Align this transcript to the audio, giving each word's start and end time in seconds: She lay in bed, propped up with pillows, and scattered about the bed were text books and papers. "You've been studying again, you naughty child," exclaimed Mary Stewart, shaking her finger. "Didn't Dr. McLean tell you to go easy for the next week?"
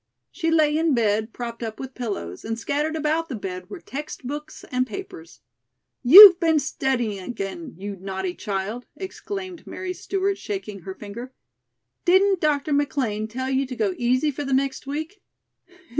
She 0.31 0.49
lay 0.49 0.75
in 0.79 0.95
bed, 0.95 1.31
propped 1.31 1.61
up 1.61 1.79
with 1.79 1.93
pillows, 1.93 2.43
and 2.43 2.57
scattered 2.57 2.95
about 2.95 3.29
the 3.29 3.35
bed 3.35 3.69
were 3.69 3.79
text 3.79 4.25
books 4.25 4.65
and 4.71 4.87
papers. 4.87 5.41
"You've 6.01 6.39
been 6.39 6.57
studying 6.57 7.19
again, 7.19 7.75
you 7.77 7.95
naughty 7.95 8.33
child," 8.33 8.87
exclaimed 8.95 9.67
Mary 9.67 9.93
Stewart, 9.93 10.39
shaking 10.39 10.79
her 10.79 10.95
finger. 10.95 11.33
"Didn't 12.03 12.39
Dr. 12.41 12.73
McLean 12.73 13.27
tell 13.27 13.51
you 13.51 13.67
to 13.67 13.75
go 13.75 13.93
easy 13.95 14.31
for 14.31 14.43
the 14.43 14.53
next 14.53 14.87
week?" 14.87 15.21